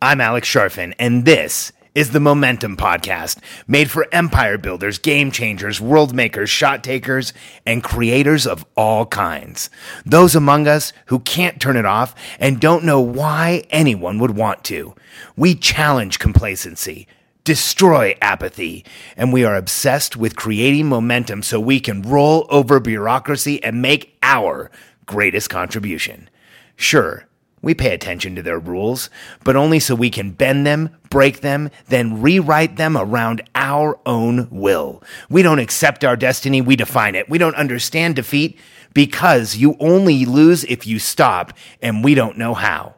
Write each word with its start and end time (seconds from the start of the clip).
I'm 0.00 0.20
Alex 0.20 0.48
Charfen, 0.48 0.94
and 1.00 1.24
this 1.24 1.72
is 1.92 2.12
the 2.12 2.20
Momentum 2.20 2.76
Podcast, 2.76 3.38
made 3.66 3.90
for 3.90 4.06
empire 4.12 4.56
builders, 4.56 4.96
game 4.96 5.32
changers, 5.32 5.80
world 5.80 6.14
makers, 6.14 6.48
shot 6.48 6.84
takers, 6.84 7.32
and 7.66 7.82
creators 7.82 8.46
of 8.46 8.64
all 8.76 9.06
kinds. 9.06 9.70
Those 10.06 10.36
among 10.36 10.68
us 10.68 10.92
who 11.06 11.18
can't 11.18 11.60
turn 11.60 11.76
it 11.76 11.84
off 11.84 12.14
and 12.38 12.60
don't 12.60 12.84
know 12.84 13.00
why 13.00 13.64
anyone 13.70 14.20
would 14.20 14.36
want 14.36 14.62
to. 14.66 14.94
We 15.36 15.56
challenge 15.56 16.20
complacency, 16.20 17.08
destroy 17.42 18.16
apathy, 18.22 18.84
and 19.16 19.32
we 19.32 19.44
are 19.44 19.56
obsessed 19.56 20.16
with 20.16 20.36
creating 20.36 20.86
momentum 20.86 21.42
so 21.42 21.58
we 21.58 21.80
can 21.80 22.02
roll 22.02 22.46
over 22.50 22.78
bureaucracy 22.78 23.60
and 23.64 23.82
make 23.82 24.16
our 24.22 24.70
greatest 25.06 25.50
contribution. 25.50 26.30
Sure, 26.76 27.26
we 27.62 27.74
pay 27.74 27.92
attention 27.92 28.34
to 28.36 28.42
their 28.42 28.58
rules, 28.58 29.10
but 29.44 29.56
only 29.56 29.80
so 29.80 29.94
we 29.94 30.10
can 30.10 30.30
bend 30.30 30.66
them, 30.66 30.90
break 31.10 31.40
them, 31.40 31.70
then 31.88 32.22
rewrite 32.22 32.76
them 32.76 32.96
around 32.96 33.42
our 33.54 33.98
own 34.06 34.48
will. 34.50 35.02
We 35.28 35.42
don't 35.42 35.58
accept 35.58 36.04
our 36.04 36.16
destiny, 36.16 36.60
we 36.60 36.76
define 36.76 37.14
it. 37.14 37.28
We 37.28 37.38
don't 37.38 37.56
understand 37.56 38.16
defeat 38.16 38.58
because 38.94 39.56
you 39.56 39.76
only 39.80 40.24
lose 40.24 40.64
if 40.64 40.86
you 40.86 40.98
stop, 40.98 41.52
and 41.82 42.02
we 42.02 42.14
don't 42.14 42.38
know 42.38 42.54
how. 42.54 42.94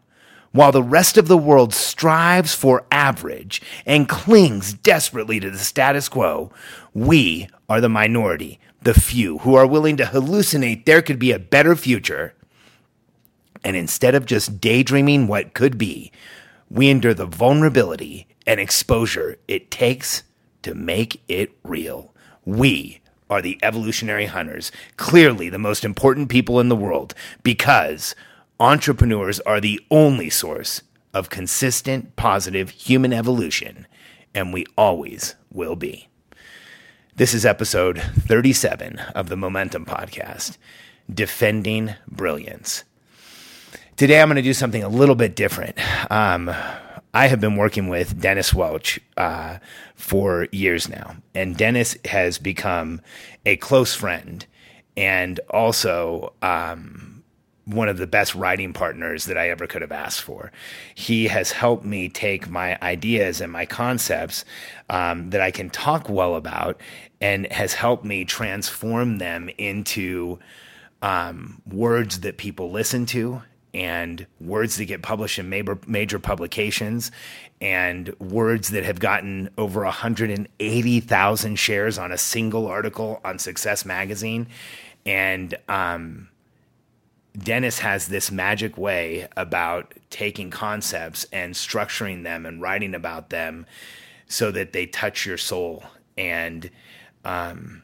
While 0.52 0.72
the 0.72 0.82
rest 0.82 1.16
of 1.16 1.28
the 1.28 1.38
world 1.38 1.72
strives 1.72 2.54
for 2.54 2.84
average 2.90 3.62
and 3.86 4.08
clings 4.08 4.72
desperately 4.72 5.38
to 5.38 5.50
the 5.50 5.58
status 5.58 6.08
quo, 6.08 6.50
we 6.92 7.48
are 7.68 7.80
the 7.80 7.88
minority, 7.88 8.58
the 8.82 8.94
few 8.94 9.38
who 9.38 9.54
are 9.54 9.66
willing 9.66 9.96
to 9.98 10.04
hallucinate 10.04 10.86
there 10.86 11.02
could 11.02 11.20
be 11.20 11.30
a 11.30 11.38
better 11.38 11.76
future 11.76 12.34
and 13.64 13.76
instead 13.76 14.14
of 14.14 14.26
just 14.26 14.60
daydreaming 14.60 15.26
what 15.26 15.54
could 15.54 15.78
be, 15.78 16.12
we 16.70 16.88
endure 16.88 17.14
the 17.14 17.26
vulnerability 17.26 18.26
and 18.46 18.60
exposure 18.60 19.36
it 19.48 19.70
takes 19.70 20.22
to 20.62 20.74
make 20.74 21.20
it 21.28 21.52
real. 21.62 22.14
We 22.44 23.00
are 23.28 23.42
the 23.42 23.58
evolutionary 23.62 24.26
hunters, 24.26 24.72
clearly 24.96 25.48
the 25.48 25.58
most 25.58 25.84
important 25.84 26.28
people 26.28 26.60
in 26.60 26.68
the 26.68 26.76
world, 26.76 27.14
because 27.42 28.14
entrepreneurs 28.58 29.40
are 29.40 29.60
the 29.60 29.80
only 29.90 30.30
source 30.30 30.82
of 31.14 31.30
consistent, 31.30 32.16
positive 32.16 32.70
human 32.70 33.12
evolution, 33.12 33.86
and 34.34 34.52
we 34.52 34.66
always 34.76 35.34
will 35.50 35.76
be. 35.76 36.08
This 37.16 37.34
is 37.34 37.44
episode 37.44 38.00
37 38.00 38.98
of 39.14 39.28
the 39.28 39.36
Momentum 39.36 39.84
Podcast 39.84 40.56
Defending 41.12 41.94
Brilliance. 42.08 42.84
Today, 44.00 44.22
I'm 44.22 44.28
going 44.28 44.36
to 44.36 44.42
do 44.42 44.54
something 44.54 44.82
a 44.82 44.88
little 44.88 45.14
bit 45.14 45.36
different. 45.36 45.78
Um, 46.10 46.48
I 47.12 47.26
have 47.26 47.38
been 47.38 47.56
working 47.56 47.90
with 47.90 48.18
Dennis 48.18 48.54
Welch 48.54 48.98
uh, 49.18 49.58
for 49.94 50.48
years 50.52 50.88
now, 50.88 51.16
and 51.34 51.54
Dennis 51.54 51.98
has 52.06 52.38
become 52.38 53.02
a 53.44 53.56
close 53.56 53.94
friend 53.94 54.46
and 54.96 55.38
also 55.50 56.32
um, 56.40 57.22
one 57.66 57.90
of 57.90 57.98
the 57.98 58.06
best 58.06 58.34
writing 58.34 58.72
partners 58.72 59.26
that 59.26 59.36
I 59.36 59.50
ever 59.50 59.66
could 59.66 59.82
have 59.82 59.92
asked 59.92 60.22
for. 60.22 60.50
He 60.94 61.26
has 61.26 61.52
helped 61.52 61.84
me 61.84 62.08
take 62.08 62.48
my 62.48 62.78
ideas 62.80 63.42
and 63.42 63.52
my 63.52 63.66
concepts 63.66 64.46
um, 64.88 65.28
that 65.28 65.42
I 65.42 65.50
can 65.50 65.68
talk 65.68 66.08
well 66.08 66.36
about 66.36 66.80
and 67.20 67.46
has 67.52 67.74
helped 67.74 68.06
me 68.06 68.24
transform 68.24 69.18
them 69.18 69.50
into 69.58 70.38
um, 71.02 71.60
words 71.66 72.20
that 72.20 72.38
people 72.38 72.70
listen 72.70 73.04
to 73.04 73.42
and 73.72 74.26
words 74.40 74.76
that 74.76 74.86
get 74.86 75.02
published 75.02 75.38
in 75.38 75.48
major, 75.48 75.78
major 75.86 76.18
publications 76.18 77.10
and 77.60 78.14
words 78.18 78.70
that 78.70 78.84
have 78.84 78.98
gotten 78.98 79.50
over 79.58 79.84
180,000 79.84 81.56
shares 81.56 81.98
on 81.98 82.10
a 82.10 82.18
single 82.18 82.66
article 82.66 83.20
on 83.24 83.38
Success 83.38 83.84
Magazine. 83.84 84.46
And 85.04 85.54
um, 85.68 86.28
Dennis 87.36 87.78
has 87.80 88.08
this 88.08 88.30
magic 88.30 88.76
way 88.76 89.28
about 89.36 89.94
taking 90.08 90.50
concepts 90.50 91.26
and 91.32 91.54
structuring 91.54 92.24
them 92.24 92.46
and 92.46 92.60
writing 92.60 92.94
about 92.94 93.30
them 93.30 93.66
so 94.26 94.50
that 94.50 94.72
they 94.72 94.86
touch 94.86 95.26
your 95.26 95.38
soul. 95.38 95.84
And 96.16 96.70
um, 97.24 97.82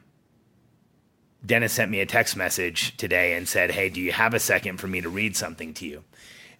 Dennis 1.46 1.72
sent 1.72 1.90
me 1.90 2.00
a 2.00 2.06
text 2.06 2.36
message 2.36 2.96
today 2.96 3.34
and 3.34 3.48
said, 3.48 3.70
Hey, 3.70 3.88
do 3.88 4.00
you 4.00 4.12
have 4.12 4.34
a 4.34 4.40
second 4.40 4.78
for 4.78 4.88
me 4.88 5.00
to 5.00 5.08
read 5.08 5.36
something 5.36 5.72
to 5.74 5.86
you? 5.86 6.04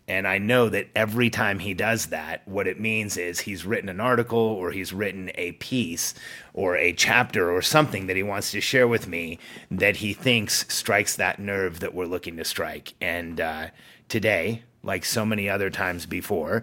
And 0.09 0.29
I 0.29 0.39
know 0.39 0.69
that 0.69 0.89
every 0.95 1.31
time 1.31 1.59
he 1.59 1.75
does 1.75 2.07
that, 2.07 2.47
what 2.47 2.69
it 2.69 2.79
means 2.79 3.17
is 3.17 3.41
he's 3.41 3.67
written 3.67 3.89
an 3.89 4.01
article 4.01 4.39
or 4.39 4.71
he's 4.71 4.93
written 4.93 5.33
a 5.35 5.53
piece 5.53 6.15
or 6.55 6.77
a 6.77 6.93
chapter 6.93 7.51
or 7.51 7.61
something 7.61 8.07
that 8.07 8.15
he 8.15 8.23
wants 8.23 8.53
to 8.53 8.61
share 8.61 8.87
with 8.87 9.09
me 9.09 9.41
that 9.69 9.97
he 9.97 10.13
thinks 10.13 10.65
strikes 10.73 11.17
that 11.17 11.41
nerve 11.41 11.81
that 11.81 11.93
we're 11.93 12.07
looking 12.07 12.37
to 12.37 12.45
strike. 12.45 12.95
And 13.01 13.41
uh, 13.41 13.69
today, 14.09 14.63
like 14.85 15.05
so 15.05 15.27
many 15.27 15.49
other 15.49 15.71
times 15.71 16.07
before, 16.07 16.63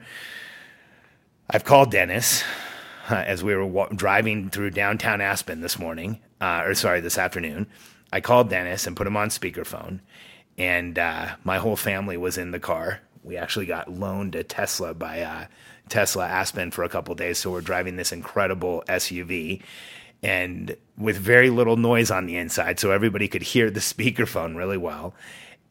I've 1.50 1.66
called 1.66 1.92
Dennis 1.92 2.46
uh, 3.10 3.16
as 3.16 3.44
we 3.44 3.54
were 3.54 3.88
driving 3.94 4.50
through 4.50 4.72
downtown 4.72 5.20
Aspen 5.20 5.60
this 5.60 5.78
morning, 5.78 6.22
uh, 6.40 6.64
or 6.64 6.74
sorry, 6.76 7.02
this 7.02 7.18
afternoon. 7.18 7.68
I 8.14 8.22
called 8.22 8.52
Dennis 8.52 8.86
and 8.86 8.96
put 8.96 9.08
him 9.08 9.18
on 9.18 9.30
speakerphone, 9.30 10.00
and 10.56 11.00
uh, 11.00 11.36
my 11.44 11.58
whole 11.58 11.76
family 11.76 12.16
was 12.16 12.38
in 12.38 12.52
the 12.52 12.60
car. 12.60 13.00
We 13.24 13.38
actually 13.38 13.66
got 13.66 13.92
loaned 13.92 14.36
a 14.36 14.44
Tesla 14.44 14.94
by 14.94 15.22
uh, 15.22 15.46
Tesla 15.90 16.28
Aspen 16.28 16.70
for 16.70 16.84
a 16.84 16.90
couple 16.90 17.16
days, 17.16 17.40
so 17.40 17.50
we're 17.50 17.62
driving 17.62 17.96
this 17.96 18.12
incredible 18.12 18.84
SUV, 18.88 19.64
and 20.22 20.76
with 20.96 21.18
very 21.18 21.50
little 21.50 21.76
noise 21.76 22.12
on 22.12 22.28
the 22.28 22.38
inside, 22.38 22.80
so 22.80 22.92
everybody 22.92 23.28
could 23.28 23.42
hear 23.42 23.72
the 23.72 23.80
speakerphone 23.94 24.56
really 24.56 24.78
well. 24.78 25.16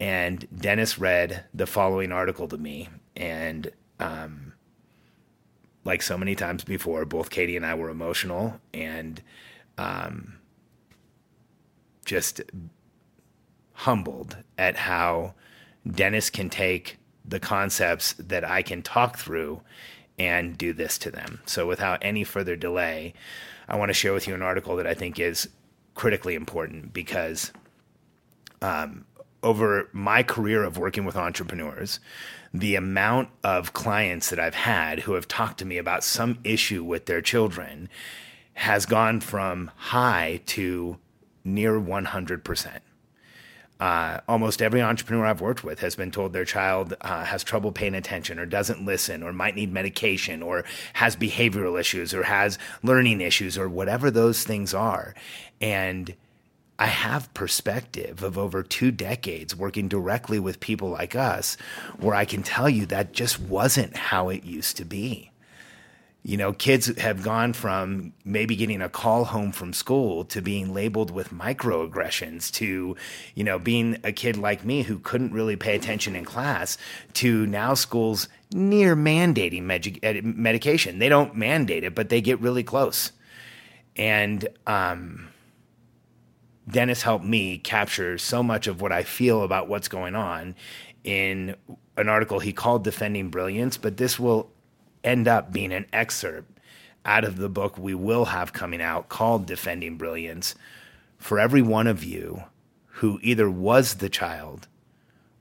And 0.01 0.45
Dennis 0.53 0.99
read 0.99 1.45
the 1.55 1.69
following 1.69 2.11
article 2.11 2.49
to 2.49 2.59
me, 2.59 2.89
and 3.15 3.71
um, 4.01 4.53
like 5.85 6.03
so 6.03 6.19
many 6.19 6.35
times 6.35 6.65
before, 6.65 7.05
both 7.05 7.31
Katie 7.31 7.57
and 7.57 7.65
I 7.65 7.77
were 7.77 7.89
emotional, 7.89 8.61
and 8.75 9.23
um, 9.79 10.39
just 12.05 12.41
humbled 13.73 14.37
at 14.59 14.77
how 14.77 15.35
Dennis 15.89 16.31
can 16.31 16.51
take 16.51 16.99
the 17.25 17.41
concepts 17.41 18.15
that 18.15 18.45
I 18.45 18.63
can 18.63 18.83
talk 18.83 19.19
through 19.19 19.63
and 20.19 20.59
do 20.59 20.73
this 20.73 20.99
to 20.99 21.11
them. 21.11 21.41
So, 21.47 21.67
without 21.67 21.99
any 22.03 22.25
further 22.25 22.57
delay, 22.57 23.15
I 23.69 23.77
want 23.77 23.89
to 23.89 23.95
share 23.95 24.13
with 24.13 24.29
you 24.29 24.35
an 24.35 24.43
article 24.43 24.77
that 24.77 24.87
I 24.87 24.95
think 24.95 25.19
is 25.19 25.49
critically 25.95 26.35
important 26.35 26.93
because 26.93 27.53
um, 28.61 29.05
over 29.43 29.89
my 29.93 30.23
career 30.23 30.63
of 30.63 30.79
working 30.79 31.05
with 31.05 31.17
entrepreneurs, 31.17 31.99
the 32.55 32.77
amount 32.77 33.29
of 33.43 33.73
clients 33.73 34.31
that 34.31 34.39
I've 34.39 34.55
had 34.55 35.01
who 35.01 35.15
have 35.15 35.27
talked 35.27 35.59
to 35.59 35.65
me 35.65 35.79
about 35.79 36.05
some 36.05 36.39
issue 36.45 36.85
with 36.85 37.07
their 37.07 37.23
children 37.23 37.89
has 38.55 38.87
gone 38.87 39.21
from 39.21 39.71
high 39.77 40.41
to 40.47 40.99
near 41.45 41.81
100%. 41.81 42.81
Uh, 43.83 44.21
almost 44.29 44.63
every 44.63 44.81
entrepreneur 44.81 45.27
I've 45.27 45.41
worked 45.41 45.65
with 45.65 45.81
has 45.81 45.97
been 45.97 46.13
told 46.13 46.33
their 46.33 46.45
child 46.45 46.95
uh, 47.01 47.25
has 47.25 47.43
trouble 47.43 47.73
paying 47.73 47.97
attention 47.97 48.39
or 48.39 48.47
doesn't 48.47 48.87
listen 48.87 49.25
or 49.25 49.33
might 49.33 49.57
need 49.57 49.73
medication 49.73 50.41
or 50.41 50.65
has 50.93 51.17
behavioral 51.17 51.81
issues 51.81 52.15
or 52.15 52.23
has 52.23 52.61
learning 52.85 53.21
issues 53.21 53.59
or 53.59 53.69
whatever 53.69 54.09
those 54.09 54.45
things 54.45 54.73
are. 54.73 55.17
And 55.61 56.15
I 56.79 56.87
have 56.87 57.35
perspective 57.35 58.23
of 58.23 58.39
over 58.39 58.63
two 58.63 58.93
decades 58.93 59.57
working 59.57 59.89
directly 59.89 60.39
with 60.39 60.61
people 60.61 60.91
like 60.91 61.17
us 61.17 61.57
where 61.99 62.15
I 62.15 62.25
can 62.25 62.45
tell 62.45 62.69
you 62.69 62.87
that 62.87 63.13
just 63.13 63.41
wasn't 63.41 63.97
how 63.97 64.29
it 64.29 64.45
used 64.45 64.77
to 64.77 64.85
be 64.85 65.32
you 66.25 66.37
know, 66.37 66.53
kids 66.53 66.87
have 66.99 67.25
gone 67.25 67.53
from 67.53 68.13
maybe 68.25 68.55
getting 68.55 68.81
a 68.81 68.89
call 68.89 69.25
home 69.25 69.51
from 69.51 69.73
school 69.73 70.25
to 70.27 70.41
being 70.41 70.73
labeled 70.73 71.11
with 71.11 71.31
microaggressions 71.31 72.53
to, 72.53 72.97
you 73.35 73.45
know, 73.45 73.59
being 73.59 73.99
a 74.05 74.13
kid 74.13 74.37
like 74.37 74.65
me 74.65 74.83
who 74.83 75.01
couldn't 75.01 75.33
really 75.33 75.57
pay 75.57 75.75
attention 75.75 76.15
in 76.15 76.25
class 76.25 76.79
to 77.15 77.45
now 77.47 77.75
schools 77.75 78.29
near 78.53 78.95
mandating 78.95 79.63
med- 79.65 80.25
medication. 80.25 81.01
They 81.01 81.09
don't 81.09 81.35
mandate 81.35 81.83
it, 81.83 81.95
but 81.97 82.09
they 82.09 82.21
get 82.21 82.41
really 82.41 82.63
close. 82.63 83.11
And 83.97 84.47
um, 84.65 85.29
Dennis 86.69 87.03
helped 87.03 87.25
me 87.25 87.59
capture 87.59 88.17
so 88.17 88.45
much 88.45 88.69
of 88.69 88.81
what 88.81 88.93
I 88.93 89.03
feel 89.03 89.43
about 89.43 89.69
what's 89.69 89.89
going 89.89 90.15
on 90.15 90.55
in 91.03 91.57
an 91.97 92.09
article 92.09 92.39
he 92.39 92.53
called 92.53 92.85
Defending 92.85 93.29
Brilliance, 93.29 93.77
but 93.77 93.97
this 93.97 94.21
will 94.21 94.52
end 95.05 95.29
up 95.29 95.53
being 95.53 95.73
an 95.73 95.87
excerpt 95.93 96.59
out 97.05 97.25
of 97.25 97.37
the 97.37 97.49
book 97.49 97.77
we 97.77 97.95
will 97.95 98.27
have 98.27 98.53
coming 98.53 98.81
out 98.81 99.09
called 99.09 99.47
Defending 99.47 99.97
Brilliance 99.97 100.55
for 101.19 101.39
every 101.39 101.63
one 101.63 101.87
of 101.87 102.05
you 102.05 102.45
who 102.87 103.19
either 103.23 103.51
was 103.51 103.95
the 103.95 104.09
child 104.09 104.69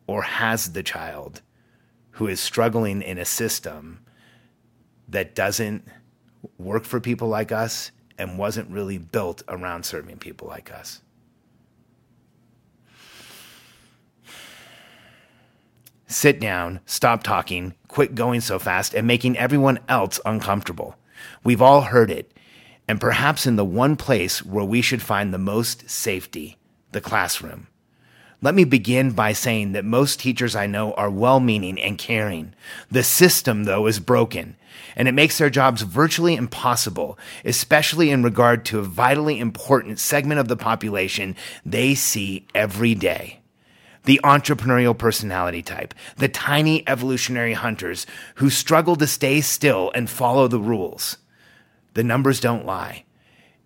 or 0.07 0.23
has 0.23 0.73
the 0.73 0.83
child 0.83 1.41
who 2.11 2.27
is 2.27 2.39
struggling 2.39 3.01
in 3.01 3.17
a 3.17 3.25
system 3.25 3.99
that 5.07 5.35
doesn't 5.35 5.85
work 6.57 6.83
for 6.83 6.99
people 6.99 7.27
like 7.27 7.51
us 7.51 7.91
and 8.17 8.37
wasn't 8.37 8.69
really 8.69 8.97
built 8.97 9.43
around 9.47 9.83
serving 9.83 10.17
people 10.17 10.47
like 10.47 10.71
us. 10.71 11.01
Sit 16.11 16.41
down, 16.41 16.81
stop 16.85 17.23
talking, 17.23 17.73
quit 17.87 18.15
going 18.15 18.41
so 18.41 18.59
fast, 18.59 18.93
and 18.93 19.07
making 19.07 19.37
everyone 19.37 19.79
else 19.87 20.19
uncomfortable. 20.25 20.97
We've 21.41 21.61
all 21.61 21.83
heard 21.83 22.11
it, 22.11 22.33
and 22.85 22.99
perhaps 22.99 23.47
in 23.47 23.55
the 23.55 23.63
one 23.63 23.95
place 23.95 24.43
where 24.43 24.65
we 24.65 24.81
should 24.81 25.01
find 25.01 25.33
the 25.33 25.37
most 25.37 25.89
safety 25.89 26.57
the 26.91 26.99
classroom. 26.99 27.67
Let 28.41 28.55
me 28.55 28.65
begin 28.65 29.11
by 29.11 29.31
saying 29.31 29.71
that 29.71 29.85
most 29.85 30.19
teachers 30.19 30.53
I 30.53 30.67
know 30.67 30.91
are 30.95 31.09
well 31.09 31.39
meaning 31.39 31.79
and 31.79 31.97
caring. 31.97 32.55
The 32.89 33.03
system, 33.03 33.63
though, 33.63 33.87
is 33.87 34.01
broken, 34.01 34.57
and 34.97 35.07
it 35.07 35.13
makes 35.13 35.37
their 35.37 35.49
jobs 35.49 35.83
virtually 35.83 36.35
impossible, 36.35 37.17
especially 37.45 38.09
in 38.09 38.21
regard 38.21 38.65
to 38.65 38.79
a 38.79 38.83
vitally 38.83 39.39
important 39.39 39.97
segment 39.97 40.41
of 40.41 40.49
the 40.49 40.57
population 40.57 41.37
they 41.65 41.95
see 41.95 42.47
every 42.53 42.95
day 42.95 43.40
the 44.05 44.19
entrepreneurial 44.23 44.97
personality 44.97 45.61
type, 45.61 45.93
the 46.17 46.29
tiny 46.29 46.87
evolutionary 46.87 47.53
hunters 47.53 48.05
who 48.35 48.49
struggle 48.49 48.95
to 48.95 49.07
stay 49.07 49.41
still 49.41 49.91
and 49.93 50.09
follow 50.09 50.47
the 50.47 50.59
rules. 50.59 51.17
The 51.93 52.03
numbers 52.03 52.39
don't 52.39 52.65
lie. 52.65 53.05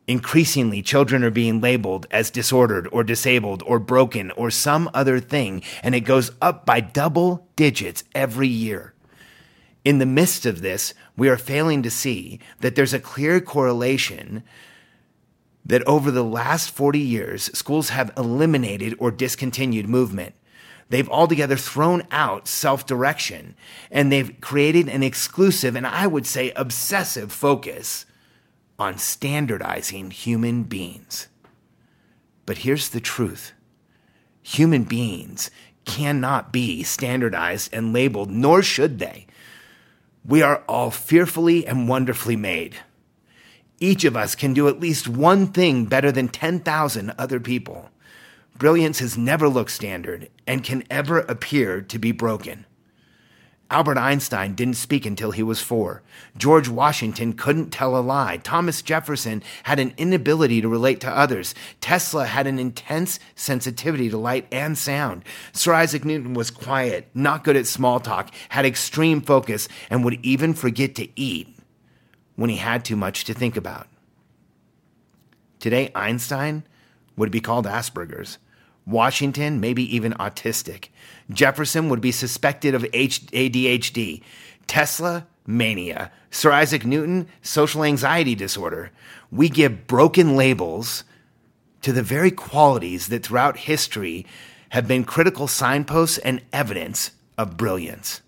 Increasingly, 0.08 0.84
children 0.84 1.24
are 1.24 1.32
being 1.32 1.62
labeled 1.62 2.06
as 2.12 2.30
disordered 2.30 2.88
or 2.92 3.04
disabled 3.04 3.64
or 3.66 3.80
broken 3.80 4.30
or 4.32 4.52
some 4.52 4.90
other 4.94 5.20
thing, 5.20 5.64
and 5.82 5.96
it 5.96 6.02
goes 6.02 6.32
up 6.42 6.66
by 6.66 6.80
double 6.80 7.48
digits 7.56 8.04
every 8.14 8.48
year. 8.48 8.94
In 9.84 9.98
the 9.98 10.06
midst 10.06 10.46
of 10.46 10.62
this, 10.62 10.94
we 11.18 11.30
are 11.30 11.38
failing 11.38 11.82
to 11.84 11.90
see 11.90 12.40
that 12.60 12.76
there's 12.76 12.94
a 12.94 13.00
clear 13.00 13.40
correlation 13.40 14.44
that 15.66 15.86
over 15.88 16.12
the 16.12 16.24
last 16.24 16.70
40 16.72 17.00
years, 17.00 17.44
schools 17.58 17.90
have 17.90 18.14
eliminated 18.16 18.96
or 19.00 19.12
discontinued 19.12 19.88
movement. 19.88 20.36
They've 20.90 21.10
altogether 21.10 21.58
thrown 21.58 22.04
out 22.12 22.48
self 22.48 22.86
direction 22.86 23.56
and 23.90 24.12
they've 24.12 24.40
created 24.40 24.88
an 24.88 25.02
exclusive 25.02 25.76
and 25.76 25.88
I 25.88 26.06
would 26.06 26.28
say 26.28 26.52
obsessive 26.56 27.32
focus 27.32 28.06
on 28.78 28.98
standardizing 28.98 30.12
human 30.12 30.64
beings. 30.64 31.28
But 32.46 32.60
here's 32.60 32.90
the 32.90 33.00
truth 33.00 33.54
human 34.44 34.84
beings 34.84 35.50
cannot 35.86 36.52
be 36.52 36.84
standardized 36.84 37.74
and 37.74 37.94
labeled, 37.94 38.30
nor 38.30 38.62
should 38.62 39.00
they. 39.00 39.26
We 40.24 40.42
are 40.42 40.64
all 40.68 40.92
fearfully 40.92 41.66
and 41.66 41.88
wonderfully 41.88 42.36
made. 42.36 42.76
Each 43.80 44.06
of 44.06 44.16
us 44.16 44.36
can 44.36 44.54
do 44.54 44.68
at 44.68 44.80
least 44.80 45.08
one 45.08 45.48
thing 45.48 45.86
better 45.86 46.12
than 46.12 46.30
10,000 46.30 47.14
other 47.18 47.40
people. 47.40 47.90
Brilliance 48.58 49.00
has 49.00 49.18
never 49.18 49.50
looked 49.50 49.72
standard 49.72 50.30
and 50.48 50.64
can 50.64 50.84
ever 50.90 51.20
appear 51.20 51.82
to 51.82 52.00
be 52.00 52.14
broken. 52.14 52.66
Albert 53.70 53.98
Einstein 53.98 54.54
didn't 54.54 54.76
speak 54.76 55.06
until 55.06 55.32
he 55.32 55.42
was 55.44 55.60
four. 55.60 56.04
George 56.38 56.70
Washington 56.70 57.34
couldn't 57.34 57.72
tell 57.72 57.98
a 57.98 58.00
lie. 58.00 58.38
Thomas 58.38 58.82
Jefferson 58.82 59.44
had 59.64 59.80
an 59.80 59.94
inability 59.98 60.62
to 60.62 60.70
relate 60.70 61.02
to 61.02 61.10
others. 61.10 61.56
Tesla 61.82 62.28
had 62.28 62.46
an 62.48 62.60
intense 62.60 63.20
sensitivity 63.36 64.10
to 64.10 64.18
light 64.18 64.48
and 64.52 64.78
sound. 64.78 65.24
Sir 65.52 65.74
Isaac 65.74 66.06
Newton 66.06 66.36
was 66.36 66.52
quiet, 66.52 67.10
not 67.16 67.44
good 67.44 67.58
at 67.58 67.66
small 67.66 68.00
talk, 68.00 68.32
had 68.50 68.66
extreme 68.66 69.20
focus, 69.20 69.68
and 69.90 70.06
would 70.06 70.24
even 70.24 70.54
forget 70.54 70.94
to 70.96 71.10
eat 71.20 71.55
when 72.36 72.50
he 72.50 72.58
had 72.58 72.84
too 72.84 72.96
much 72.96 73.24
to 73.26 73.34
think 73.34 73.58
about. 73.58 73.88
Today, 75.60 75.92
Einstein 75.96 76.64
would 77.16 77.32
be 77.32 77.42
called 77.42 77.66
Asperger's. 77.66 78.38
Washington, 78.86 79.60
maybe 79.60 79.96
even 79.96 80.14
autistic. 80.14 80.90
Jefferson 81.32 81.90
would 81.90 82.02
be 82.02 82.12
suspected 82.12 82.76
of 82.76 82.84
ADHD. 82.84 84.22
Tesla, 84.68 85.26
mania. 85.48 86.12
Sir 86.30 86.52
Isaac 86.52 86.86
Newton, 86.86 87.28
social 87.42 87.84
anxiety 87.84 88.36
disorder. 88.36 88.92
We 89.32 89.50
give 89.50 89.88
broken 89.88 90.36
labels 90.36 91.04
to 91.82 91.92
the 91.92 92.04
very 92.04 92.32
qualities 92.32 93.08
that 93.08 93.26
throughout 93.26 93.58
history 93.58 94.26
have 94.70 94.88
been 94.88 95.04
critical 95.04 95.48
signposts 95.48 96.18
and 96.20 96.44
evidence 96.54 97.12
of 97.38 97.58
brilliance. 97.58 98.22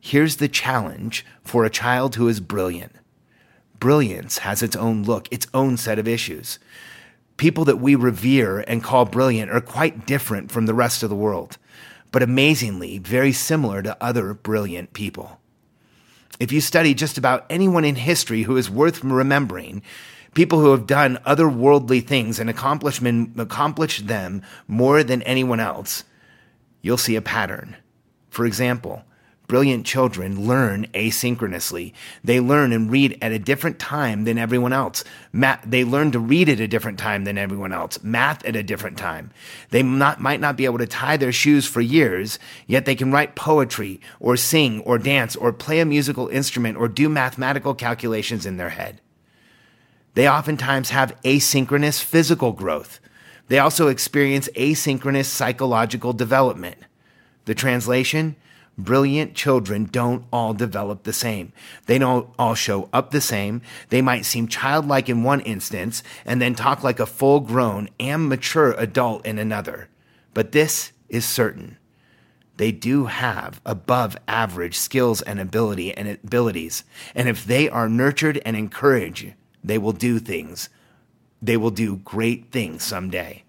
Here's 0.00 0.36
the 0.36 0.48
challenge 0.48 1.24
for 1.44 1.64
a 1.64 1.70
child 1.70 2.16
who 2.16 2.26
is 2.26 2.40
brilliant 2.40 2.92
brilliance 3.82 4.38
has 4.38 4.62
its 4.62 4.76
own 4.76 5.02
look, 5.02 5.26
its 5.32 5.48
own 5.52 5.76
set 5.76 5.98
of 5.98 6.06
issues 6.06 6.60
people 7.42 7.64
that 7.64 7.78
we 7.80 7.96
revere 7.96 8.60
and 8.68 8.84
call 8.84 9.04
brilliant 9.04 9.50
are 9.50 9.60
quite 9.60 10.06
different 10.06 10.48
from 10.52 10.66
the 10.66 10.74
rest 10.74 11.02
of 11.02 11.10
the 11.10 11.16
world, 11.16 11.58
but 12.12 12.22
amazingly 12.22 12.98
very 12.98 13.32
similar 13.32 13.82
to 13.82 13.96
other 14.00 14.32
brilliant 14.32 14.92
people. 14.92 15.40
If 16.38 16.52
you 16.52 16.60
study 16.60 16.94
just 16.94 17.18
about 17.18 17.44
anyone 17.50 17.84
in 17.84 17.96
history 17.96 18.42
who 18.42 18.56
is 18.56 18.70
worth 18.70 19.02
remembering, 19.02 19.82
people 20.34 20.60
who 20.60 20.70
have 20.70 20.86
done 20.86 21.18
otherworldly 21.26 22.06
things 22.06 22.38
and 22.38 22.48
accomplished 22.48 24.06
them 24.06 24.42
more 24.68 25.02
than 25.02 25.22
anyone 25.22 25.58
else, 25.58 26.04
you'll 26.80 26.96
see 26.96 27.16
a 27.16 27.22
pattern. 27.22 27.76
For 28.30 28.46
example, 28.46 29.02
Brilliant 29.52 29.84
children 29.84 30.46
learn 30.46 30.86
asynchronously. 30.94 31.92
They 32.24 32.40
learn 32.40 32.72
and 32.72 32.90
read 32.90 33.18
at 33.20 33.32
a 33.32 33.38
different 33.38 33.78
time 33.78 34.24
than 34.24 34.38
everyone 34.38 34.72
else. 34.72 35.04
Math, 35.30 35.62
they 35.66 35.84
learn 35.84 36.10
to 36.12 36.18
read 36.18 36.48
at 36.48 36.58
a 36.58 36.66
different 36.66 36.98
time 36.98 37.24
than 37.24 37.36
everyone 37.36 37.70
else. 37.70 38.02
Math 38.02 38.42
at 38.46 38.56
a 38.56 38.62
different 38.62 38.96
time. 38.96 39.30
They 39.68 39.82
not, 39.82 40.22
might 40.22 40.40
not 40.40 40.56
be 40.56 40.64
able 40.64 40.78
to 40.78 40.86
tie 40.86 41.18
their 41.18 41.32
shoes 41.32 41.66
for 41.66 41.82
years, 41.82 42.38
yet 42.66 42.86
they 42.86 42.94
can 42.94 43.12
write 43.12 43.36
poetry 43.36 44.00
or 44.20 44.38
sing 44.38 44.80
or 44.86 44.96
dance 44.96 45.36
or 45.36 45.52
play 45.52 45.80
a 45.80 45.84
musical 45.84 46.28
instrument 46.28 46.78
or 46.78 46.88
do 46.88 47.10
mathematical 47.10 47.74
calculations 47.74 48.46
in 48.46 48.56
their 48.56 48.70
head. 48.70 49.02
They 50.14 50.26
oftentimes 50.26 50.88
have 50.88 51.20
asynchronous 51.24 52.02
physical 52.02 52.52
growth. 52.52 53.00
They 53.48 53.58
also 53.58 53.88
experience 53.88 54.48
asynchronous 54.56 55.26
psychological 55.26 56.14
development. 56.14 56.78
The 57.44 57.54
translation? 57.54 58.36
Brilliant 58.78 59.34
children 59.34 59.84
don't 59.84 60.24
all 60.32 60.54
develop 60.54 61.02
the 61.02 61.12
same. 61.12 61.52
They 61.86 61.98
don't 61.98 62.28
all 62.38 62.54
show 62.54 62.88
up 62.92 63.10
the 63.10 63.20
same. 63.20 63.60
They 63.90 64.00
might 64.00 64.24
seem 64.24 64.48
childlike 64.48 65.10
in 65.10 65.22
one 65.22 65.40
instance 65.40 66.02
and 66.24 66.40
then 66.40 66.54
talk 66.54 66.82
like 66.82 66.98
a 66.98 67.06
full 67.06 67.40
grown 67.40 67.90
and 68.00 68.28
mature 68.28 68.72
adult 68.72 69.26
in 69.26 69.38
another. 69.38 69.88
But 70.32 70.52
this 70.52 70.92
is 71.10 71.26
certain. 71.26 71.76
They 72.56 72.72
do 72.72 73.06
have 73.06 73.60
above 73.66 74.16
average 74.26 74.78
skills 74.78 75.20
and 75.20 75.38
ability 75.38 75.94
and 75.94 76.08
abilities. 76.08 76.84
And 77.14 77.28
if 77.28 77.44
they 77.44 77.68
are 77.68 77.88
nurtured 77.88 78.40
and 78.44 78.56
encouraged, 78.56 79.34
they 79.62 79.78
will 79.78 79.92
do 79.92 80.18
things. 80.18 80.70
They 81.42 81.56
will 81.56 81.70
do 81.70 81.96
great 81.96 82.50
things 82.50 82.82
someday. 82.82 83.44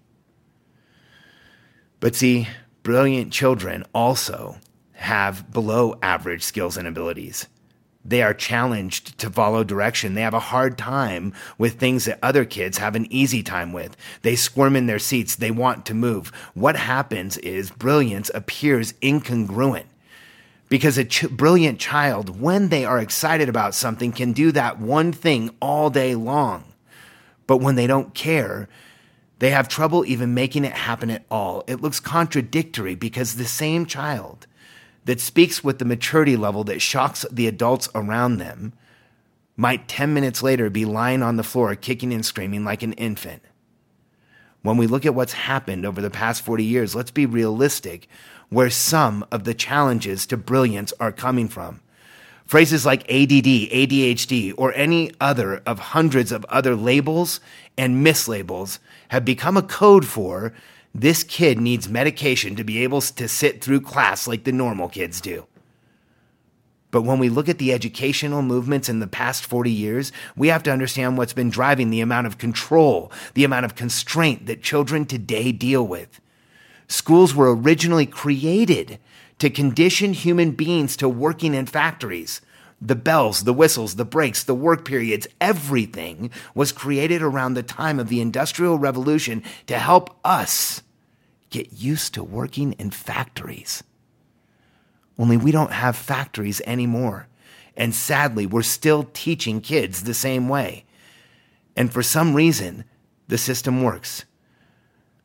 But 2.00 2.14
see, 2.14 2.48
brilliant 2.82 3.32
children 3.32 3.84
also 3.94 4.58
have 4.94 5.52
below 5.52 5.98
average 6.02 6.42
skills 6.42 6.76
and 6.76 6.88
abilities. 6.88 7.46
They 8.04 8.22
are 8.22 8.34
challenged 8.34 9.18
to 9.18 9.30
follow 9.30 9.64
direction. 9.64 10.14
They 10.14 10.20
have 10.20 10.34
a 10.34 10.40
hard 10.40 10.76
time 10.76 11.32
with 11.56 11.80
things 11.80 12.04
that 12.04 12.18
other 12.22 12.44
kids 12.44 12.76
have 12.78 12.94
an 12.94 13.10
easy 13.10 13.42
time 13.42 13.72
with. 13.72 13.96
They 14.22 14.36
squirm 14.36 14.76
in 14.76 14.86
their 14.86 14.98
seats. 14.98 15.36
They 15.36 15.50
want 15.50 15.86
to 15.86 15.94
move. 15.94 16.28
What 16.52 16.76
happens 16.76 17.38
is 17.38 17.70
brilliance 17.70 18.30
appears 18.34 18.92
incongruent 18.94 19.86
because 20.68 20.98
a 20.98 21.04
ch- 21.04 21.30
brilliant 21.30 21.78
child, 21.78 22.40
when 22.40 22.68
they 22.68 22.84
are 22.84 22.98
excited 22.98 23.48
about 23.48 23.74
something, 23.74 24.12
can 24.12 24.32
do 24.32 24.52
that 24.52 24.78
one 24.78 25.12
thing 25.12 25.50
all 25.60 25.88
day 25.88 26.14
long. 26.14 26.64
But 27.46 27.58
when 27.58 27.74
they 27.74 27.86
don't 27.86 28.14
care, 28.14 28.68
they 29.38 29.50
have 29.50 29.68
trouble 29.68 30.04
even 30.04 30.34
making 30.34 30.64
it 30.64 30.72
happen 30.72 31.10
at 31.10 31.24
all. 31.30 31.64
It 31.66 31.80
looks 31.80 32.00
contradictory 32.00 32.94
because 32.94 33.36
the 33.36 33.44
same 33.44 33.86
child 33.86 34.46
that 35.04 35.20
speaks 35.20 35.62
with 35.62 35.78
the 35.78 35.84
maturity 35.84 36.36
level 36.36 36.64
that 36.64 36.80
shocks 36.80 37.24
the 37.30 37.46
adults 37.46 37.88
around 37.94 38.38
them 38.38 38.72
might 39.56 39.86
10 39.88 40.12
minutes 40.12 40.42
later 40.42 40.68
be 40.68 40.84
lying 40.84 41.22
on 41.22 41.36
the 41.36 41.42
floor 41.42 41.74
kicking 41.76 42.12
and 42.12 42.24
screaming 42.26 42.64
like 42.64 42.82
an 42.82 42.92
infant. 42.94 43.42
When 44.62 44.76
we 44.76 44.86
look 44.86 45.04
at 45.04 45.14
what's 45.14 45.34
happened 45.34 45.84
over 45.84 46.00
the 46.00 46.10
past 46.10 46.42
40 46.42 46.64
years, 46.64 46.94
let's 46.94 47.10
be 47.10 47.26
realistic 47.26 48.08
where 48.48 48.70
some 48.70 49.24
of 49.30 49.44
the 49.44 49.54
challenges 49.54 50.26
to 50.26 50.36
brilliance 50.36 50.92
are 50.98 51.12
coming 51.12 51.48
from. 51.48 51.80
Phrases 52.46 52.84
like 52.84 53.02
ADD, 53.02 53.44
ADHD, 53.44 54.52
or 54.56 54.72
any 54.74 55.10
other 55.20 55.62
of 55.66 55.78
hundreds 55.78 56.30
of 56.30 56.44
other 56.46 56.74
labels 56.74 57.40
and 57.76 58.04
mislabels 58.04 58.78
have 59.08 59.24
become 59.24 59.56
a 59.56 59.62
code 59.62 60.06
for 60.06 60.52
this 60.94 61.24
kid 61.24 61.58
needs 61.58 61.88
medication 61.88 62.54
to 62.54 62.62
be 62.62 62.84
able 62.84 63.00
to 63.00 63.26
sit 63.26 63.60
through 63.60 63.80
class 63.80 64.28
like 64.28 64.44
the 64.44 64.52
normal 64.52 64.88
kids 64.88 65.20
do. 65.20 65.46
But 66.92 67.02
when 67.02 67.18
we 67.18 67.28
look 67.28 67.48
at 67.48 67.58
the 67.58 67.72
educational 67.72 68.40
movements 68.40 68.88
in 68.88 69.00
the 69.00 69.08
past 69.08 69.44
40 69.44 69.68
years, 69.68 70.12
we 70.36 70.46
have 70.46 70.62
to 70.62 70.70
understand 70.70 71.18
what's 71.18 71.32
been 71.32 71.50
driving 71.50 71.90
the 71.90 72.00
amount 72.00 72.28
of 72.28 72.38
control, 72.38 73.10
the 73.34 73.42
amount 73.42 73.64
of 73.64 73.74
constraint 73.74 74.46
that 74.46 74.62
children 74.62 75.04
today 75.04 75.50
deal 75.50 75.84
with. 75.84 76.20
Schools 76.86 77.34
were 77.34 77.52
originally 77.52 78.06
created 78.06 79.00
to 79.40 79.50
condition 79.50 80.12
human 80.12 80.52
beings 80.52 80.96
to 80.98 81.08
working 81.08 81.52
in 81.52 81.66
factories. 81.66 82.40
The 82.80 82.94
bells, 82.94 83.42
the 83.42 83.52
whistles, 83.52 83.96
the 83.96 84.04
breaks, 84.04 84.44
the 84.44 84.54
work 84.54 84.84
periods, 84.84 85.26
everything 85.40 86.30
was 86.54 86.70
created 86.70 87.22
around 87.22 87.54
the 87.54 87.64
time 87.64 87.98
of 87.98 88.08
the 88.08 88.20
Industrial 88.20 88.78
Revolution 88.78 89.42
to 89.66 89.80
help 89.80 90.16
us 90.24 90.83
get 91.54 91.72
used 91.72 92.12
to 92.14 92.24
working 92.24 92.72
in 92.72 92.90
factories. 92.90 93.84
Only 95.16 95.36
we 95.36 95.52
don't 95.52 95.70
have 95.70 95.94
factories 95.94 96.60
anymore. 96.66 97.28
And 97.76 97.94
sadly, 97.94 98.44
we're 98.44 98.62
still 98.62 99.08
teaching 99.12 99.60
kids 99.60 100.02
the 100.02 100.14
same 100.14 100.48
way. 100.48 100.84
And 101.76 101.92
for 101.92 102.02
some 102.02 102.34
reason, 102.34 102.84
the 103.28 103.38
system 103.38 103.84
works. 103.84 104.24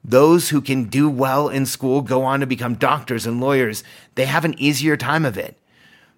Those 0.03 0.49
who 0.49 0.61
can 0.61 0.83
do 0.83 1.09
well 1.09 1.49
in 1.49 1.65
school 1.65 2.03
go 2.03 2.23
on 2.23 2.41
to 2.41 2.45
become 2.45 2.75
doctors 2.75 3.25
and 3.25 3.41
lawyers. 3.41 3.83
They 4.13 4.25
have 4.25 4.45
an 4.45 4.57
easier 4.59 4.95
time 4.95 5.25
of 5.25 5.35
it. 5.35 5.57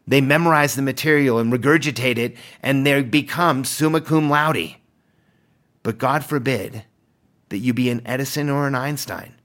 They 0.05 0.19
memorize 0.19 0.75
the 0.75 0.81
material 0.81 1.39
and 1.39 1.53
regurgitate 1.53 2.17
it, 2.17 2.35
and 2.61 2.85
they 2.85 3.01
become 3.01 3.63
summa 3.63 4.01
cum 4.01 4.29
laude. 4.29 4.75
But 5.83 5.97
God 5.97 6.25
forbid 6.25 6.83
that 7.47 7.59
you 7.59 7.73
be 7.73 7.89
an 7.89 8.01
Edison 8.05 8.49
or 8.49 8.67
an 8.67 8.75
Einstein 8.75 9.35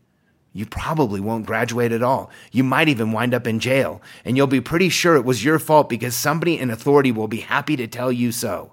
you 0.57 0.65
probably 0.65 1.21
won't 1.21 1.45
graduate 1.45 1.93
at 1.93 2.03
all. 2.03 2.31
You 2.51 2.65
might 2.65 2.89
even 2.89 3.13
wind 3.13 3.35
up 3.35 3.47
in 3.47 3.61
jail, 3.61 4.01
and 4.25 4.37
you'll 4.37 4.47
be 4.47 4.63
pretty 4.63 4.89
sure 4.89 5.15
it 5.15 5.25
was 5.25 5.45
your 5.45 5.59
fault 5.59 5.91
because 5.91 6.17
somebody 6.17 6.59
in 6.59 6.71
authority 6.71 7.13
will 7.13 7.29
be 7.29 7.41
happy 7.41 7.77
to 7.77 7.87
tell 7.87 8.11
you 8.11 8.33
so. 8.33 8.73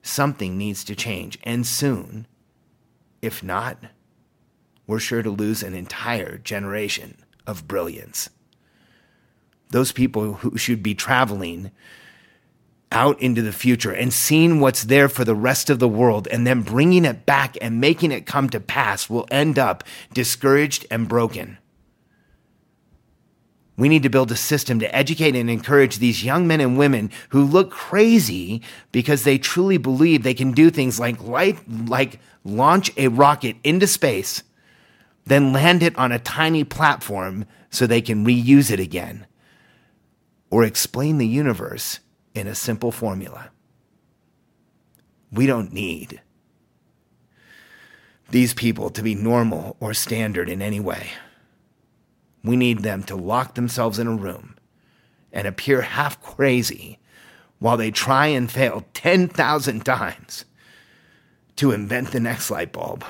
Something 0.00 0.56
needs 0.56 0.84
to 0.84 0.94
change, 0.94 1.38
and 1.42 1.66
soon. 1.66 2.26
If 3.20 3.42
not, 3.42 3.76
we're 4.86 4.98
sure 4.98 5.22
to 5.22 5.30
lose 5.30 5.62
an 5.62 5.74
entire 5.74 6.38
generation 6.38 7.18
of 7.46 7.68
brilliance. 7.68 8.30
Those 9.68 9.92
people 9.92 10.34
who 10.34 10.56
should 10.56 10.82
be 10.82 10.94
traveling 10.94 11.72
out 12.92 13.20
into 13.20 13.42
the 13.42 13.52
future 13.52 13.92
and 13.92 14.12
seeing 14.12 14.60
what's 14.60 14.84
there 14.84 15.08
for 15.08 15.24
the 15.24 15.34
rest 15.34 15.70
of 15.70 15.78
the 15.78 15.88
world 15.88 16.28
and 16.28 16.46
then 16.46 16.62
bringing 16.62 17.04
it 17.04 17.26
back 17.26 17.56
and 17.60 17.80
making 17.80 18.12
it 18.12 18.26
come 18.26 18.48
to 18.48 18.60
pass 18.60 19.10
will 19.10 19.26
end 19.30 19.58
up 19.58 19.84
discouraged 20.12 20.86
and 20.90 21.08
broken. 21.08 21.58
We 23.76 23.90
need 23.90 24.04
to 24.04 24.08
build 24.08 24.30
a 24.30 24.36
system 24.36 24.78
to 24.78 24.94
educate 24.94 25.36
and 25.36 25.50
encourage 25.50 25.98
these 25.98 26.24
young 26.24 26.46
men 26.46 26.60
and 26.60 26.78
women 26.78 27.10
who 27.30 27.44
look 27.44 27.70
crazy 27.70 28.62
because 28.90 29.24
they 29.24 29.36
truly 29.36 29.76
believe 29.76 30.22
they 30.22 30.32
can 30.32 30.52
do 30.52 30.70
things 30.70 30.98
like, 30.98 31.22
light, 31.22 31.58
like 31.68 32.20
launch 32.42 32.90
a 32.96 33.08
rocket 33.08 33.56
into 33.62 33.86
space, 33.86 34.42
then 35.26 35.52
land 35.52 35.82
it 35.82 35.96
on 35.98 36.10
a 36.10 36.18
tiny 36.18 36.64
platform 36.64 37.44
so 37.68 37.86
they 37.86 38.00
can 38.00 38.24
reuse 38.24 38.70
it 38.70 38.80
again, 38.80 39.26
or 40.50 40.64
explain 40.64 41.18
the 41.18 41.26
universe 41.26 42.00
in 42.36 42.46
a 42.46 42.54
simple 42.54 42.92
formula. 42.92 43.50
We 45.32 45.46
don't 45.46 45.72
need 45.72 46.20
these 48.30 48.54
people 48.54 48.90
to 48.90 49.02
be 49.02 49.14
normal 49.14 49.76
or 49.80 49.94
standard 49.94 50.48
in 50.48 50.60
any 50.60 50.80
way. 50.80 51.10
We 52.44 52.56
need 52.56 52.80
them 52.80 53.02
to 53.04 53.16
lock 53.16 53.54
themselves 53.54 53.98
in 53.98 54.06
a 54.06 54.14
room 54.14 54.56
and 55.32 55.46
appear 55.46 55.82
half 55.82 56.20
crazy 56.22 56.98
while 57.58 57.76
they 57.76 57.90
try 57.90 58.26
and 58.26 58.50
fail 58.50 58.84
10,000 58.94 59.84
times 59.84 60.44
to 61.56 61.72
invent 61.72 62.12
the 62.12 62.20
next 62.20 62.50
light 62.50 62.72
bulb 62.72 63.04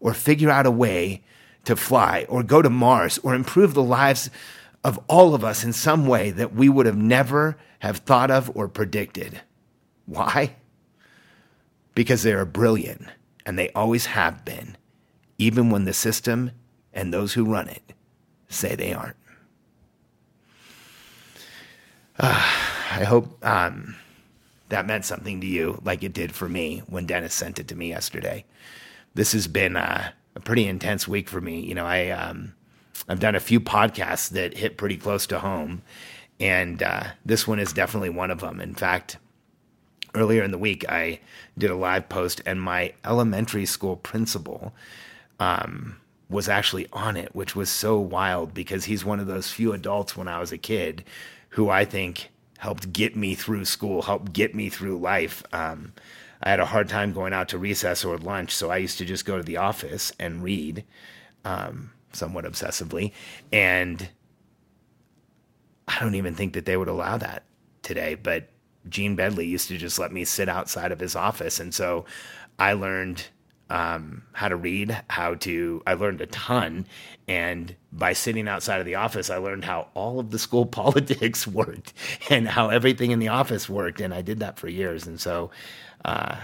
or 0.00 0.12
figure 0.12 0.50
out 0.50 0.66
a 0.66 0.70
way 0.70 1.22
to 1.64 1.74
fly 1.74 2.26
or 2.28 2.42
go 2.42 2.62
to 2.62 2.70
Mars 2.70 3.18
or 3.22 3.34
improve 3.34 3.74
the 3.74 3.82
lives 3.82 4.30
of 4.84 4.98
all 5.08 5.34
of 5.34 5.44
us 5.44 5.64
in 5.64 5.72
some 5.72 6.06
way 6.06 6.30
that 6.30 6.54
we 6.54 6.68
would 6.68 6.86
have 6.86 6.96
never 6.96 7.56
have 7.80 7.98
thought 7.98 8.30
of 8.30 8.50
or 8.56 8.68
predicted. 8.68 9.40
Why? 10.06 10.56
Because 11.94 12.22
they 12.22 12.32
are 12.32 12.44
brilliant 12.44 13.06
and 13.44 13.58
they 13.58 13.70
always 13.70 14.06
have 14.06 14.44
been, 14.44 14.76
even 15.36 15.70
when 15.70 15.84
the 15.84 15.92
system 15.92 16.52
and 16.92 17.12
those 17.12 17.34
who 17.34 17.44
run 17.44 17.68
it 17.68 17.92
say 18.48 18.74
they 18.74 18.92
aren't. 18.92 19.16
Uh, 22.18 22.34
I 22.90 23.04
hope 23.04 23.44
um, 23.44 23.96
that 24.70 24.86
meant 24.86 25.04
something 25.04 25.40
to 25.40 25.46
you, 25.46 25.80
like 25.84 26.02
it 26.02 26.12
did 26.12 26.34
for 26.34 26.48
me 26.48 26.82
when 26.86 27.06
Dennis 27.06 27.34
sent 27.34 27.58
it 27.58 27.68
to 27.68 27.76
me 27.76 27.88
yesterday. 27.88 28.44
This 29.14 29.32
has 29.32 29.46
been 29.46 29.76
uh, 29.76 30.10
a 30.34 30.40
pretty 30.40 30.66
intense 30.66 31.06
week 31.06 31.28
for 31.28 31.40
me. 31.40 31.60
You 31.60 31.74
know, 31.74 31.86
I 31.86 32.10
um, 32.10 32.54
I've 33.08 33.20
done 33.20 33.34
a 33.34 33.40
few 33.40 33.60
podcasts 33.60 34.30
that 34.30 34.56
hit 34.56 34.76
pretty 34.76 34.96
close 34.96 35.26
to 35.28 35.38
home, 35.38 35.82
and 36.40 36.82
uh, 36.82 37.04
this 37.24 37.46
one 37.46 37.58
is 37.58 37.72
definitely 37.72 38.10
one 38.10 38.30
of 38.30 38.40
them. 38.40 38.60
In 38.60 38.74
fact, 38.74 39.18
earlier 40.14 40.42
in 40.42 40.50
the 40.50 40.58
week, 40.58 40.88
I 40.88 41.20
did 41.56 41.70
a 41.70 41.76
live 41.76 42.08
post, 42.08 42.40
and 42.46 42.60
my 42.60 42.94
elementary 43.04 43.66
school 43.66 43.96
principal 43.96 44.72
um, 45.38 45.96
was 46.28 46.48
actually 46.48 46.86
on 46.92 47.16
it, 47.16 47.34
which 47.34 47.56
was 47.56 47.70
so 47.70 47.98
wild 47.98 48.54
because 48.54 48.84
he's 48.84 49.04
one 49.04 49.20
of 49.20 49.26
those 49.26 49.50
few 49.50 49.72
adults 49.72 50.16
when 50.16 50.28
I 50.28 50.40
was 50.40 50.52
a 50.52 50.58
kid 50.58 51.04
who 51.50 51.70
I 51.70 51.84
think 51.84 52.30
helped 52.58 52.92
get 52.92 53.16
me 53.16 53.34
through 53.34 53.64
school, 53.64 54.02
helped 54.02 54.32
get 54.32 54.54
me 54.54 54.68
through 54.68 54.98
life. 54.98 55.42
Um, 55.52 55.92
I 56.42 56.50
had 56.50 56.60
a 56.60 56.66
hard 56.66 56.88
time 56.88 57.12
going 57.12 57.32
out 57.32 57.48
to 57.50 57.58
recess 57.58 58.04
or 58.04 58.18
lunch, 58.18 58.54
so 58.54 58.70
I 58.70 58.76
used 58.76 58.98
to 58.98 59.04
just 59.04 59.24
go 59.24 59.36
to 59.36 59.42
the 59.42 59.56
office 59.56 60.12
and 60.18 60.42
read, 60.42 60.84
um, 61.44 61.92
somewhat 62.12 62.44
obsessively. 62.44 63.12
And 63.52 64.08
I 65.86 65.98
don't 66.00 66.14
even 66.14 66.34
think 66.34 66.52
that 66.54 66.64
they 66.64 66.76
would 66.76 66.88
allow 66.88 67.16
that 67.18 67.44
today. 67.82 68.14
But 68.14 68.48
Gene 68.88 69.16
Bedley 69.16 69.46
used 69.46 69.68
to 69.68 69.78
just 69.78 69.98
let 69.98 70.12
me 70.12 70.24
sit 70.24 70.48
outside 70.48 70.92
of 70.92 71.00
his 71.00 71.16
office. 71.16 71.60
And 71.60 71.74
so 71.74 72.04
I 72.58 72.74
learned 72.74 73.24
um, 73.70 74.22
how 74.32 74.48
to 74.48 74.56
read, 74.56 75.02
how 75.08 75.34
to, 75.34 75.82
I 75.86 75.94
learned 75.94 76.20
a 76.20 76.26
ton. 76.26 76.86
And 77.26 77.74
by 77.92 78.14
sitting 78.14 78.48
outside 78.48 78.80
of 78.80 78.86
the 78.86 78.94
office, 78.94 79.28
I 79.30 79.36
learned 79.36 79.64
how 79.64 79.88
all 79.94 80.18
of 80.18 80.30
the 80.30 80.38
school 80.38 80.66
politics 80.80 81.46
worked 81.46 81.92
and 82.30 82.48
how 82.48 82.70
everything 82.70 83.10
in 83.10 83.18
the 83.18 83.28
office 83.28 83.68
worked. 83.68 84.00
And 84.00 84.14
I 84.14 84.22
did 84.22 84.40
that 84.40 84.58
for 84.58 84.68
years. 84.68 85.06
And 85.06 85.20
so, 85.20 85.50
uh, 86.04 86.36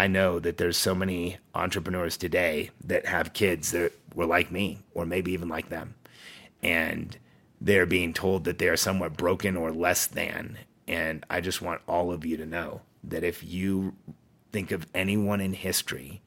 I 0.00 0.06
know 0.06 0.38
that 0.38 0.56
there's 0.56 0.78
so 0.78 0.94
many 0.94 1.36
entrepreneurs 1.54 2.16
today 2.16 2.70
that 2.84 3.04
have 3.04 3.34
kids 3.34 3.72
that 3.72 3.92
were 4.14 4.24
like 4.24 4.50
me, 4.50 4.78
or 4.94 5.04
maybe 5.04 5.32
even 5.32 5.50
like 5.50 5.68
them. 5.68 5.94
And 6.62 7.18
they're 7.60 7.84
being 7.84 8.14
told 8.14 8.44
that 8.44 8.56
they 8.56 8.68
are 8.68 8.78
somewhat 8.78 9.18
broken 9.18 9.58
or 9.58 9.70
less 9.72 10.06
than. 10.06 10.56
And 10.88 11.26
I 11.28 11.42
just 11.42 11.60
want 11.60 11.82
all 11.86 12.12
of 12.12 12.24
you 12.24 12.38
to 12.38 12.46
know 12.46 12.80
that 13.04 13.24
if 13.24 13.44
you 13.44 13.94
think 14.52 14.70
of 14.70 14.86
anyone 14.94 15.42
in 15.42 15.52
history 15.52 16.22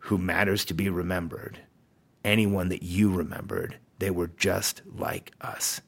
who 0.00 0.18
matters 0.18 0.66
to 0.66 0.74
be 0.74 0.90
remembered, 0.90 1.60
anyone 2.22 2.68
that 2.68 2.82
you 2.82 3.10
remembered, 3.10 3.78
they 4.00 4.10
were 4.10 4.32
just 4.36 4.82
like 4.84 5.32
us. 5.40 5.80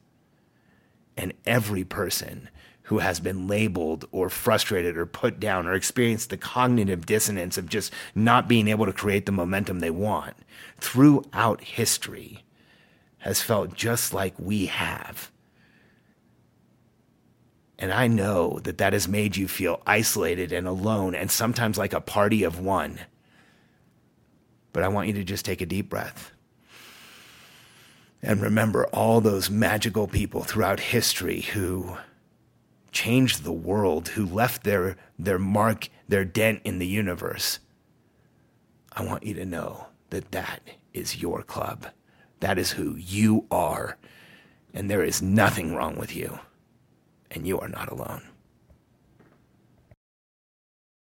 And 1.18 1.34
every 1.44 1.84
person 1.84 2.48
who 2.90 2.98
has 2.98 3.20
been 3.20 3.46
labeled 3.46 4.04
or 4.10 4.28
frustrated 4.28 4.96
or 4.96 5.06
put 5.06 5.38
down 5.38 5.64
or 5.64 5.74
experienced 5.74 6.28
the 6.28 6.36
cognitive 6.36 7.06
dissonance 7.06 7.56
of 7.56 7.68
just 7.68 7.92
not 8.16 8.48
being 8.48 8.66
able 8.66 8.84
to 8.84 8.92
create 8.92 9.26
the 9.26 9.32
momentum 9.32 9.78
they 9.78 9.92
want 9.92 10.36
throughout 10.80 11.60
history 11.62 12.44
has 13.18 13.40
felt 13.40 13.74
just 13.74 14.12
like 14.12 14.34
we 14.40 14.66
have. 14.66 15.30
And 17.78 17.92
I 17.92 18.08
know 18.08 18.58
that 18.64 18.78
that 18.78 18.92
has 18.92 19.06
made 19.06 19.36
you 19.36 19.46
feel 19.46 19.80
isolated 19.86 20.50
and 20.50 20.66
alone 20.66 21.14
and 21.14 21.30
sometimes 21.30 21.78
like 21.78 21.92
a 21.92 22.00
party 22.00 22.42
of 22.42 22.58
one. 22.58 22.98
But 24.72 24.82
I 24.82 24.88
want 24.88 25.06
you 25.06 25.14
to 25.14 25.22
just 25.22 25.44
take 25.44 25.60
a 25.60 25.66
deep 25.66 25.88
breath 25.88 26.32
and 28.20 28.42
remember 28.42 28.86
all 28.86 29.20
those 29.20 29.48
magical 29.48 30.08
people 30.08 30.42
throughout 30.42 30.80
history 30.80 31.42
who 31.42 31.96
changed 32.92 33.42
the 33.42 33.52
world, 33.52 34.08
who 34.08 34.26
left 34.26 34.64
their, 34.64 34.96
their 35.18 35.38
mark, 35.38 35.88
their 36.08 36.24
dent 36.24 36.60
in 36.64 36.78
the 36.78 36.86
universe. 36.86 37.58
I 38.92 39.04
want 39.04 39.24
you 39.24 39.34
to 39.34 39.44
know 39.44 39.86
that 40.10 40.32
that 40.32 40.60
is 40.92 41.22
your 41.22 41.42
club. 41.42 41.86
That 42.40 42.58
is 42.58 42.72
who 42.72 42.96
you 42.96 43.46
are. 43.50 43.96
And 44.74 44.90
there 44.90 45.04
is 45.04 45.22
nothing 45.22 45.74
wrong 45.74 45.96
with 45.96 46.14
you. 46.14 46.38
And 47.30 47.46
you 47.46 47.60
are 47.60 47.68
not 47.68 47.90
alone. 47.90 48.22